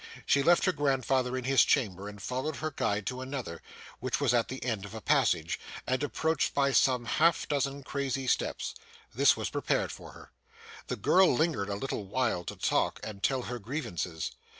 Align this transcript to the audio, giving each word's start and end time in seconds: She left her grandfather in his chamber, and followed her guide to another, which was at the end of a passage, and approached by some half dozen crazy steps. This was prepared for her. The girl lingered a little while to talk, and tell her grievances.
She 0.25 0.41
left 0.41 0.65
her 0.65 0.71
grandfather 0.71 1.37
in 1.37 1.43
his 1.43 1.63
chamber, 1.63 2.09
and 2.09 2.19
followed 2.19 2.55
her 2.55 2.71
guide 2.71 3.05
to 3.05 3.21
another, 3.21 3.61
which 3.99 4.19
was 4.19 4.33
at 4.33 4.47
the 4.47 4.65
end 4.65 4.83
of 4.83 4.95
a 4.95 4.99
passage, 4.99 5.59
and 5.85 6.01
approached 6.01 6.55
by 6.55 6.71
some 6.71 7.05
half 7.05 7.47
dozen 7.47 7.83
crazy 7.83 8.25
steps. 8.25 8.73
This 9.13 9.37
was 9.37 9.51
prepared 9.51 9.91
for 9.91 10.13
her. 10.13 10.31
The 10.87 10.95
girl 10.95 11.31
lingered 11.35 11.69
a 11.69 11.75
little 11.75 12.05
while 12.07 12.43
to 12.45 12.55
talk, 12.55 12.99
and 13.03 13.21
tell 13.21 13.43
her 13.43 13.59
grievances. 13.59 14.31